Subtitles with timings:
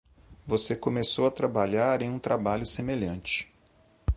[0.47, 3.53] Você começou a trabalhar em um trabalho semelhante.